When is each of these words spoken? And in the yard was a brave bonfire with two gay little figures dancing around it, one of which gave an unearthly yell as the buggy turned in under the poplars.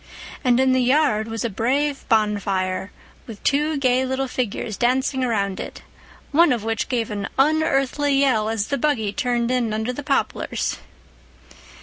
And 0.43 0.59
in 0.59 0.71
the 0.73 0.81
yard 0.81 1.27
was 1.27 1.45
a 1.45 1.47
brave 1.51 2.09
bonfire 2.09 2.91
with 3.27 3.43
two 3.43 3.77
gay 3.77 4.03
little 4.03 4.27
figures 4.27 4.75
dancing 4.75 5.23
around 5.23 5.59
it, 5.59 5.83
one 6.31 6.51
of 6.51 6.63
which 6.63 6.89
gave 6.89 7.11
an 7.11 7.27
unearthly 7.37 8.15
yell 8.19 8.49
as 8.49 8.69
the 8.69 8.79
buggy 8.79 9.13
turned 9.13 9.51
in 9.51 9.75
under 9.75 9.93
the 9.93 10.01
poplars. 10.01 10.79